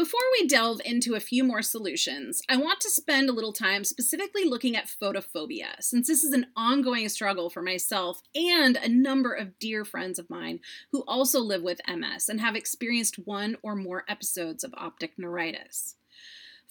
[0.00, 3.84] Before we delve into a few more solutions, I want to spend a little time
[3.84, 9.34] specifically looking at photophobia, since this is an ongoing struggle for myself and a number
[9.34, 10.60] of dear friends of mine
[10.90, 15.96] who also live with MS and have experienced one or more episodes of optic neuritis.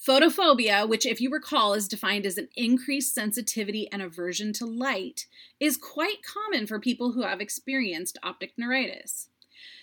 [0.04, 5.26] Photophobia, which, if you recall, is defined as an increased sensitivity and aversion to light,
[5.60, 9.28] is quite common for people who have experienced optic neuritis.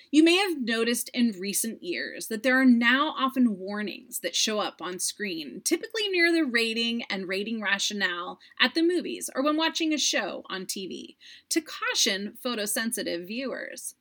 [0.10, 4.60] You may have noticed in recent years that there are now often warnings that show
[4.60, 9.58] up on screen, typically near the rating and rating rationale at the movies or when
[9.58, 11.18] watching a show on TV,
[11.49, 13.95] to caution photosensitive viewers.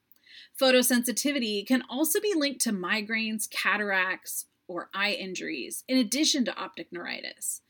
[0.61, 6.93] Photosensitivity can also be linked to migraines, cataracts, or eye injuries, in addition to optic
[6.93, 7.63] neuritis.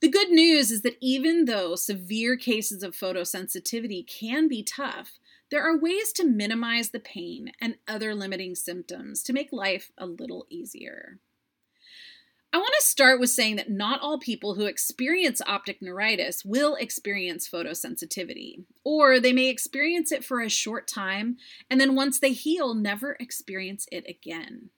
[0.00, 5.18] The good news is that even though severe cases of photosensitivity can be tough,
[5.50, 10.06] there are ways to minimize the pain and other limiting symptoms to make life a
[10.06, 11.18] little easier.
[12.52, 16.76] I want to start with saying that not all people who experience optic neuritis will
[16.76, 21.36] experience photosensitivity, or they may experience it for a short time
[21.68, 24.70] and then once they heal, never experience it again.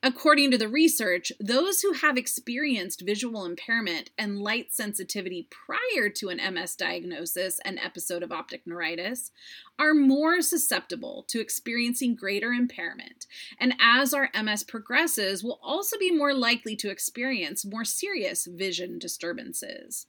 [0.00, 6.28] According to the research, those who have experienced visual impairment and light sensitivity prior to
[6.28, 9.32] an MS diagnosis and episode of optic neuritis
[9.76, 13.26] are more susceptible to experiencing greater impairment,
[13.58, 19.00] and as our MS progresses, will also be more likely to experience more serious vision
[19.00, 20.06] disturbances.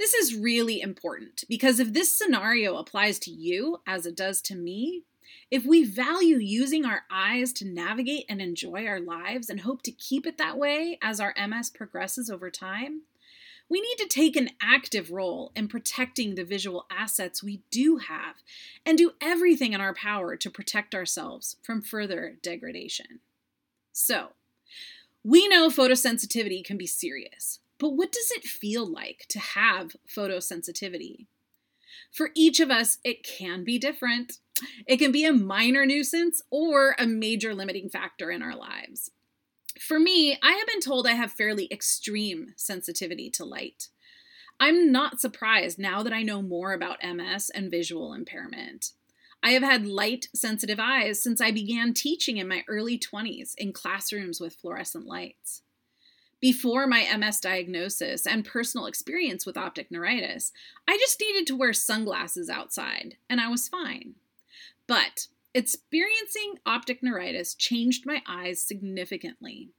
[0.00, 4.56] This is really important because if this scenario applies to you as it does to
[4.56, 5.04] me,
[5.50, 9.90] if we value using our eyes to navigate and enjoy our lives and hope to
[9.90, 13.02] keep it that way as our MS progresses over time,
[13.68, 18.36] we need to take an active role in protecting the visual assets we do have
[18.84, 23.20] and do everything in our power to protect ourselves from further degradation.
[23.92, 24.30] So,
[25.24, 31.26] we know photosensitivity can be serious, but what does it feel like to have photosensitivity?
[32.12, 34.38] For each of us, it can be different.
[34.86, 39.10] It can be a minor nuisance or a major limiting factor in our lives.
[39.80, 43.88] For me, I have been told I have fairly extreme sensitivity to light.
[44.58, 48.92] I'm not surprised now that I know more about MS and visual impairment.
[49.42, 53.72] I have had light sensitive eyes since I began teaching in my early 20s in
[53.72, 55.62] classrooms with fluorescent lights.
[56.40, 60.52] Before my MS diagnosis and personal experience with optic neuritis,
[60.86, 64.14] I just needed to wear sunglasses outside, and I was fine.
[64.86, 69.70] But experiencing optic neuritis changed my eyes significantly.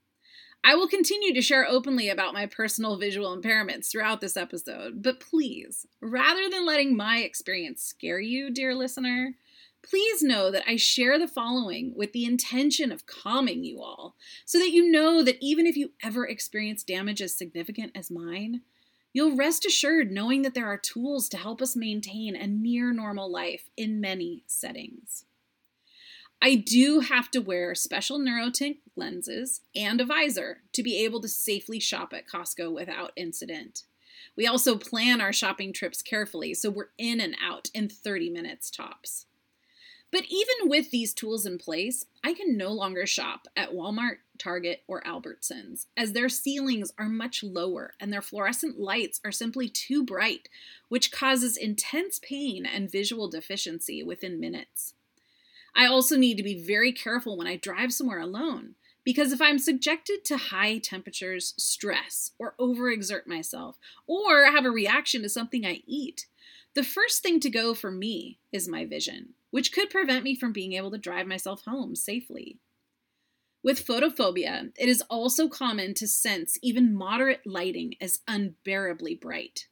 [0.63, 5.19] I will continue to share openly about my personal visual impairments throughout this episode, but
[5.19, 9.35] please, rather than letting my experience scare you, dear listener,
[9.89, 14.15] please know that I share the following with the intention of calming you all,
[14.45, 18.61] so that you know that even if you ever experience damage as significant as mine,
[19.17, 23.31] You'll rest assured knowing that there are tools to help us maintain a near normal
[23.31, 25.25] life in many settings.
[26.39, 31.27] I do have to wear special neurotint lenses and a visor to be able to
[31.27, 33.85] safely shop at Costco without incident.
[34.35, 38.69] We also plan our shopping trips carefully so we're in and out in 30 minutes
[38.69, 39.25] tops.
[40.09, 44.83] But even with these tools in place, I can no longer shop at Walmart, Target,
[44.87, 50.05] or Albertsons, as their ceilings are much lower and their fluorescent lights are simply too
[50.05, 50.47] bright,
[50.87, 54.93] which causes intense pain and visual deficiency within minutes.
[55.75, 59.59] I also need to be very careful when I drive somewhere alone, because if I'm
[59.59, 63.77] subjected to high temperatures, stress, or overexert myself,
[64.07, 66.27] or have a reaction to something I eat,
[66.75, 70.51] the first thing to go for me is my vision which could prevent me from
[70.51, 72.59] being able to drive myself home safely.
[73.63, 79.67] With photophobia, it is also common to sense even moderate lighting as unbearably bright,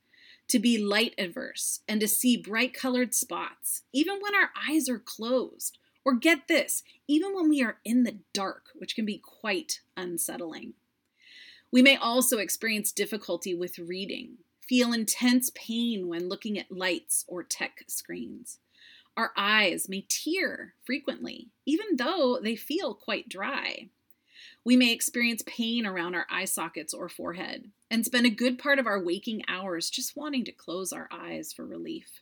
[0.50, 5.00] to be light averse, and to see bright colored spots, even when our eyes are
[5.00, 5.78] closed.
[6.04, 10.74] Or get this, even when we are in the dark, which can be quite unsettling.
[11.72, 17.44] We may also experience difficulty with reading, feel intense pain when looking at lights or
[17.44, 18.60] tech screens.
[19.18, 23.90] Our eyes may tear frequently, even though they feel quite dry.
[24.66, 28.80] We may experience pain around our eye sockets or forehead and spend a good part
[28.80, 32.22] of our waking hours just wanting to close our eyes for relief.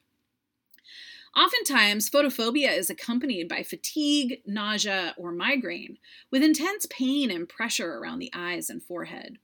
[1.36, 5.98] Oftentimes, photophobia is accompanied by fatigue, nausea, or migraine,
[6.30, 9.40] with intense pain and pressure around the eyes and forehead.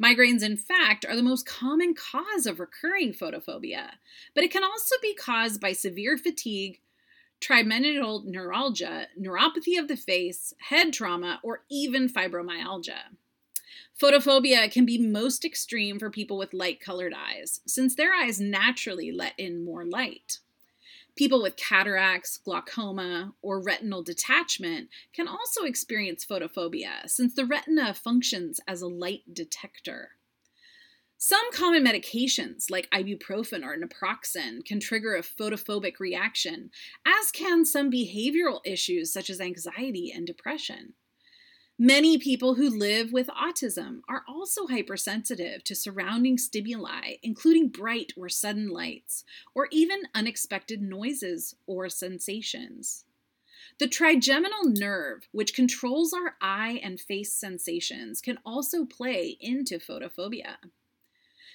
[0.00, 3.92] Migraines, in fact, are the most common cause of recurring photophobia,
[4.34, 6.80] but it can also be caused by severe fatigue,
[7.40, 13.14] trigeminal neuralgia, neuropathy of the face, head trauma, or even fibromyalgia.
[14.00, 19.10] Photophobia can be most extreme for people with light colored eyes, since their eyes naturally
[19.10, 20.38] let in more light.
[21.18, 28.60] People with cataracts, glaucoma, or retinal detachment can also experience photophobia since the retina functions
[28.68, 30.10] as a light detector.
[31.16, 36.70] Some common medications, like ibuprofen or naproxen, can trigger a photophobic reaction,
[37.04, 40.92] as can some behavioral issues such as anxiety and depression.
[41.80, 48.28] Many people who live with autism are also hypersensitive to surrounding stimuli, including bright or
[48.28, 49.22] sudden lights,
[49.54, 53.04] or even unexpected noises or sensations.
[53.78, 60.56] The trigeminal nerve, which controls our eye and face sensations, can also play into photophobia.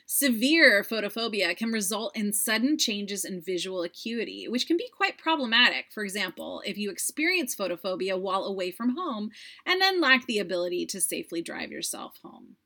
[0.06, 5.86] Severe photophobia can result in sudden changes in visual acuity, which can be quite problematic.
[5.92, 9.32] For example, if you experience photophobia while away from home
[9.66, 12.58] and then lack the ability to safely drive yourself home.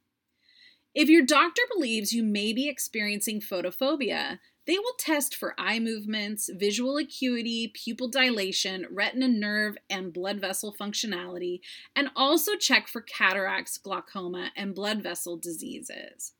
[0.96, 6.50] If your doctor believes you may be experiencing photophobia, they will test for eye movements,
[6.54, 11.60] visual acuity, pupil dilation, retina nerve and blood vessel functionality,
[11.96, 16.34] and also check for cataracts, glaucoma, and blood vessel diseases.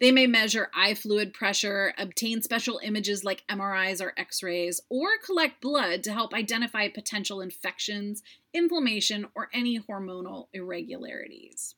[0.00, 5.18] They may measure eye fluid pressure, obtain special images like MRIs or X rays, or
[5.24, 11.74] collect blood to help identify potential infections, inflammation, or any hormonal irregularities.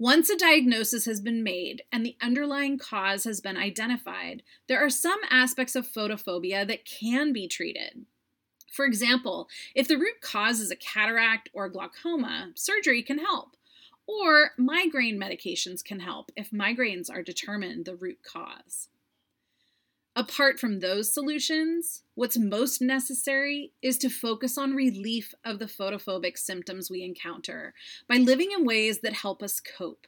[0.00, 4.90] Once a diagnosis has been made and the underlying cause has been identified, there are
[4.90, 8.06] some aspects of photophobia that can be treated.
[8.70, 13.56] For example, if the root cause is a cataract or glaucoma, surgery can help.
[14.08, 18.88] Or migraine medications can help if migraines are determined the root cause.
[20.16, 26.38] Apart from those solutions, what's most necessary is to focus on relief of the photophobic
[26.38, 27.74] symptoms we encounter
[28.08, 30.06] by living in ways that help us cope.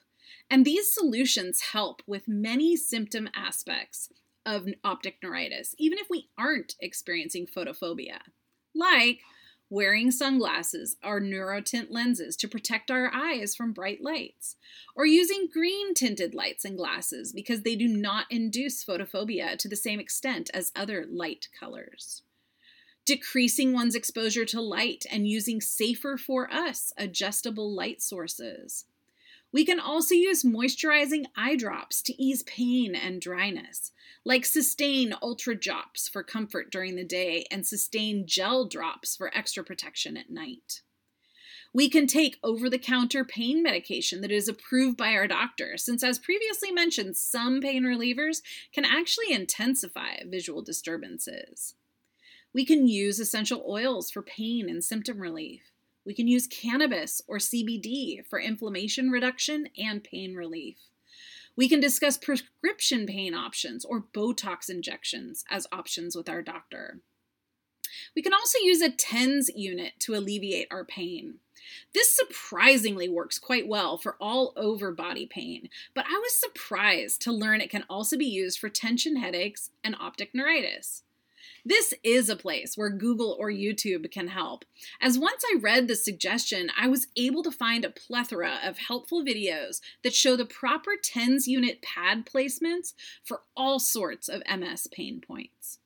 [0.51, 4.09] And these solutions help with many symptom aspects
[4.46, 8.18] of optic neuritis, even if we aren't experiencing photophobia,
[8.74, 9.20] like
[9.71, 14.57] wearing sunglasses or neurotint lenses to protect our eyes from bright lights,
[14.97, 19.77] or using green tinted lights and glasses because they do not induce photophobia to the
[19.77, 22.23] same extent as other light colors.
[23.07, 28.85] Decreasing one's exposure to light and using safer for us adjustable light sources.
[29.53, 33.90] We can also use moisturizing eye drops to ease pain and dryness,
[34.24, 39.64] like Systane Ultra Drops for comfort during the day and Systane Gel Drops for extra
[39.64, 40.82] protection at night.
[41.72, 46.03] We can take over the counter pain medication that is approved by our doctor, since,
[46.03, 48.42] as previously mentioned, some pain relievers
[48.72, 51.74] can actually intensify visual disturbances.
[52.53, 55.70] We can use essential oils for pain and symptom relief.
[56.05, 60.76] We can use cannabis or CBD for inflammation reduction and pain relief.
[61.57, 67.01] We can discuss prescription pain options or Botox injections as options with our doctor.
[68.14, 71.34] We can also use a TENS unit to alleviate our pain.
[71.92, 77.32] This surprisingly works quite well for all over body pain, but I was surprised to
[77.32, 81.03] learn it can also be used for tension headaches and optic neuritis.
[81.65, 84.65] This is a place where Google or YouTube can help.
[85.01, 89.23] As once I read the suggestion, I was able to find a plethora of helpful
[89.23, 95.21] videos that show the proper TENS unit pad placements for all sorts of MS pain
[95.21, 95.79] points.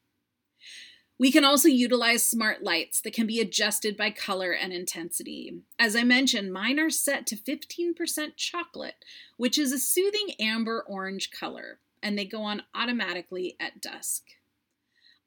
[1.17, 5.61] We can also utilize smart lights that can be adjusted by color and intensity.
[5.79, 9.05] As I mentioned, mine are set to 15% chocolate,
[9.37, 14.25] which is a soothing amber orange color, and they go on automatically at dusk.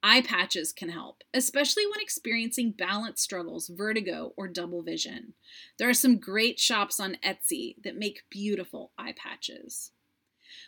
[0.03, 5.33] Eye patches can help, especially when experiencing balance struggles, vertigo, or double vision.
[5.79, 9.91] There are some great shops on Etsy that make beautiful eye patches.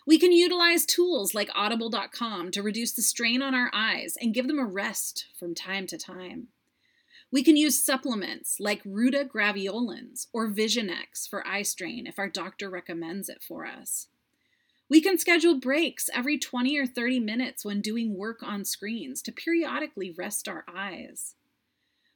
[0.05, 4.47] We can utilize tools like audible.com to reduce the strain on our eyes and give
[4.47, 6.47] them a rest from time to time.
[7.31, 12.69] We can use supplements like Ruta Graveolens or Visionex for eye strain if our doctor
[12.69, 14.07] recommends it for us.
[14.89, 19.31] We can schedule breaks every 20 or 30 minutes when doing work on screens to
[19.31, 21.35] periodically rest our eyes.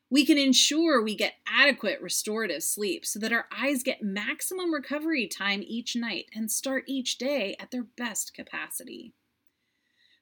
[0.09, 5.27] We can ensure we get adequate restorative sleep so that our eyes get maximum recovery
[5.27, 9.13] time each night and start each day at their best capacity.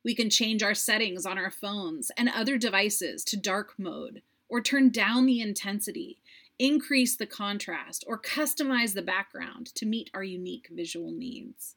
[0.04, 4.62] We can change our settings on our phones and other devices to dark mode or
[4.62, 6.20] turn down the intensity,
[6.60, 11.76] increase the contrast, or customize the background to meet our unique visual needs.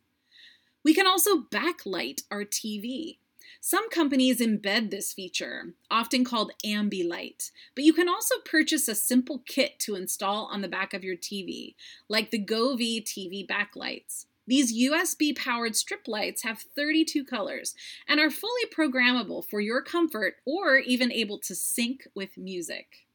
[0.84, 3.16] We can also backlight our TV.
[3.60, 9.42] Some companies embed this feature, often called Ambilight, but you can also purchase a simple
[9.46, 11.74] kit to install on the back of your TV,
[12.06, 14.26] like the Govee TV backlights.
[14.46, 17.74] These USB powered strip lights have 32 colors
[18.06, 23.06] and are fully programmable for your comfort or even able to sync with music.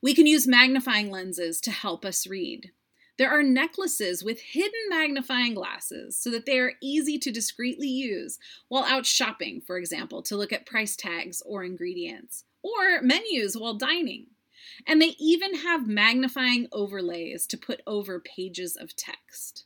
[0.00, 2.70] We can use magnifying lenses to help us read.
[3.18, 8.38] There are necklaces with hidden magnifying glasses so that they are easy to discreetly use
[8.68, 13.74] while out shopping, for example, to look at price tags or ingredients, or menus while
[13.74, 14.26] dining.
[14.86, 19.64] And they even have magnifying overlays to put over pages of text.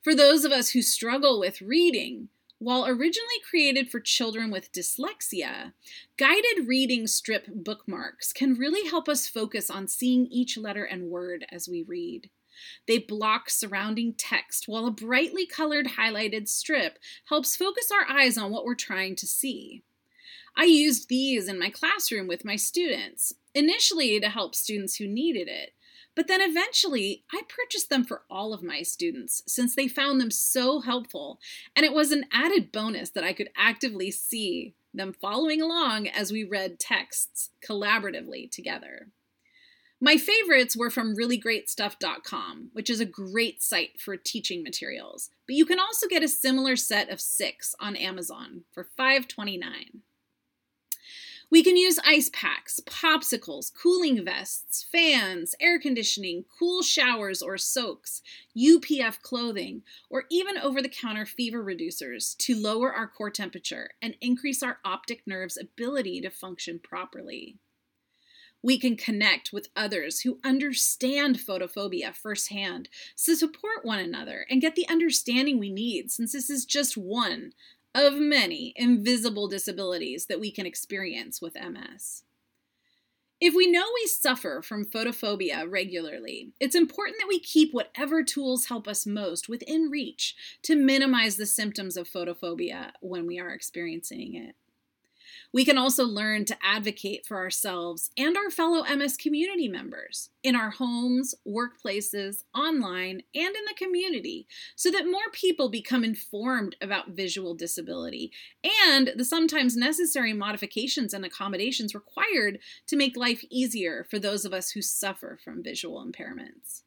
[0.00, 2.28] For those of us who struggle with reading,
[2.62, 5.72] while originally created for children with dyslexia,
[6.16, 11.44] guided reading strip bookmarks can really help us focus on seeing each letter and word
[11.50, 12.30] as we read.
[12.86, 18.52] They block surrounding text, while a brightly colored highlighted strip helps focus our eyes on
[18.52, 19.82] what we're trying to see.
[20.56, 25.48] I used these in my classroom with my students, initially to help students who needed
[25.48, 25.72] it,
[26.14, 30.30] but then eventually I purchased them for all of my students since they found them
[30.30, 31.40] so helpful,
[31.74, 36.32] and it was an added bonus that I could actively see them following along as
[36.32, 39.08] we read texts collaboratively together.
[40.04, 45.64] My favorites were from reallyGreatStuff.com, which is a great site for teaching materials, but you
[45.64, 50.01] can also get a similar set of six on Amazon for $5.29.
[51.52, 58.22] We can use ice packs, popsicles, cooling vests, fans, air conditioning, cool showers or soaks,
[58.56, 64.16] UPF clothing, or even over the counter fever reducers to lower our core temperature and
[64.22, 67.58] increase our optic nerve's ability to function properly.
[68.62, 72.88] We can connect with others who understand photophobia firsthand
[73.26, 77.52] to support one another and get the understanding we need, since this is just one
[77.94, 82.24] of many invisible disabilities that we can experience with MS.
[83.44, 88.66] If we know we suffer from photophobia regularly, it's important that we keep whatever tools
[88.66, 94.36] help us most within reach to minimize the symptoms of photophobia when we are experiencing
[94.36, 94.54] it.
[95.52, 100.56] We can also learn to advocate for ourselves and our fellow MS community members in
[100.56, 104.46] our homes, workplaces, online, and in the community
[104.76, 108.32] so that more people become informed about visual disability
[108.88, 114.54] and the sometimes necessary modifications and accommodations required to make life easier for those of
[114.54, 116.81] us who suffer from visual impairments.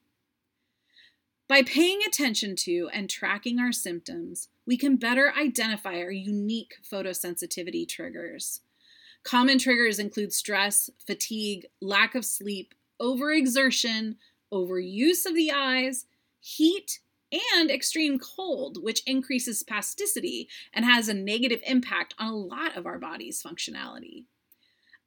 [1.47, 7.87] By paying attention to and tracking our symptoms, we can better identify our unique photosensitivity
[7.87, 8.61] triggers.
[9.23, 14.15] Common triggers include stress, fatigue, lack of sleep, overexertion,
[14.51, 16.07] overuse of the eyes,
[16.39, 16.99] heat,
[17.31, 22.87] and extreme cold, which increases spasticity and has a negative impact on a lot of
[22.87, 24.25] our body's functionality.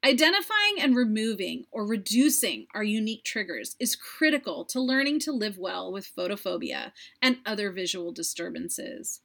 [0.04, 5.90] Identifying and removing or reducing our unique triggers is critical to learning to live well
[5.90, 9.20] with photophobia and other visual disturbances.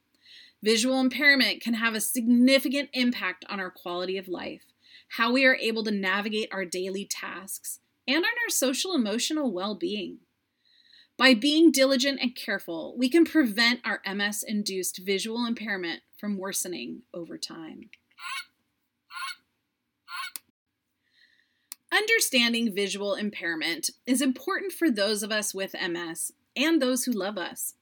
[0.64, 4.64] Visual impairment can have a significant impact on our quality of life,
[5.10, 9.76] how we are able to navigate our daily tasks, and on our social emotional well
[9.76, 10.20] being.
[11.18, 17.04] By being diligent and careful, we can prevent our MS induced visual impairment from worsening
[17.14, 17.92] over time.
[21.94, 27.38] Understanding visual impairment is important for those of us with MS and those who love
[27.38, 27.76] us.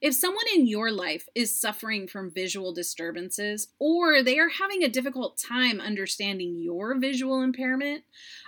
[0.00, 4.88] If someone in your life is suffering from visual disturbances or they are having a
[4.88, 8.04] difficult time understanding your visual impairment,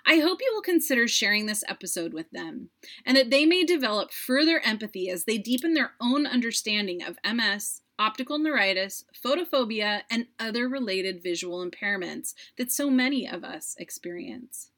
[0.06, 2.70] I hope you will consider sharing this episode with them
[3.04, 7.82] and that they may develop further empathy as they deepen their own understanding of MS,
[7.98, 14.70] optical neuritis, photophobia, and other related visual impairments that so many of us experience.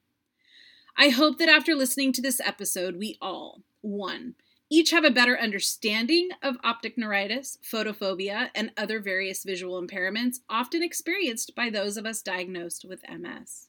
[0.96, 4.36] I hope that after listening to this episode, we all, one,
[4.70, 10.84] each have a better understanding of optic neuritis, photophobia, and other various visual impairments often
[10.84, 13.68] experienced by those of us diagnosed with MS.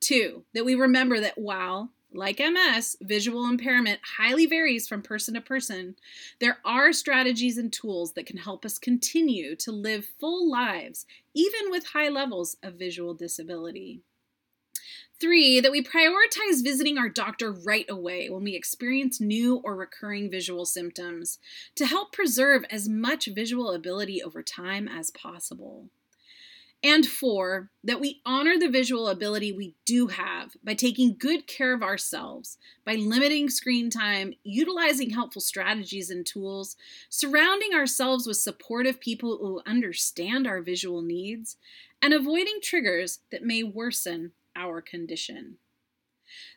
[0.00, 5.40] Two, that we remember that while, like MS, visual impairment highly varies from person to
[5.40, 5.96] person,
[6.40, 11.70] there are strategies and tools that can help us continue to live full lives, even
[11.70, 14.02] with high levels of visual disability.
[15.20, 20.30] Three, that we prioritize visiting our doctor right away when we experience new or recurring
[20.30, 21.38] visual symptoms
[21.76, 25.88] to help preserve as much visual ability over time as possible.
[26.82, 31.72] And four, that we honor the visual ability we do have by taking good care
[31.72, 36.76] of ourselves, by limiting screen time, utilizing helpful strategies and tools,
[37.08, 41.56] surrounding ourselves with supportive people who understand our visual needs,
[42.02, 45.58] and avoiding triggers that may worsen our condition.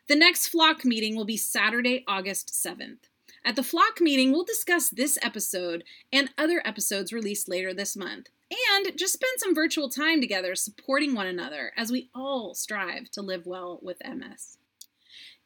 [0.08, 3.08] The next flock meeting will be Saturday, August 7th.
[3.44, 8.28] At the flock meeting, we'll discuss this episode and other episodes released later this month,
[8.50, 13.22] and just spend some virtual time together supporting one another as we all strive to
[13.22, 14.58] live well with MS.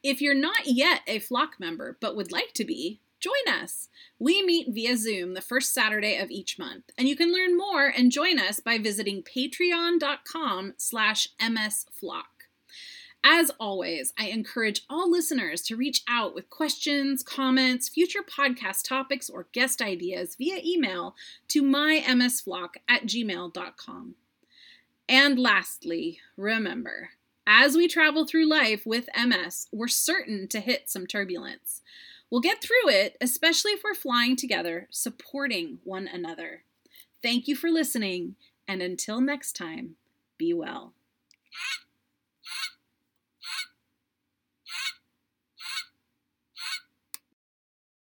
[0.03, 3.88] If you're not yet a flock member but would like to be, join us.
[4.18, 7.86] We meet via Zoom the first Saturday of each month, and you can learn more
[7.86, 12.31] and join us by visiting patreon.com slash msflock.
[13.24, 19.30] As always, I encourage all listeners to reach out with questions, comments, future podcast topics,
[19.30, 21.14] or guest ideas via email
[21.48, 24.14] to mymsflock at gmail.com.
[25.08, 27.10] And lastly, remember,
[27.46, 31.82] as we travel through life with MS, we're certain to hit some turbulence.
[32.30, 36.64] We'll get through it, especially if we're flying together, supporting one another.
[37.22, 39.96] Thank you for listening, and until next time,
[40.38, 40.94] be well.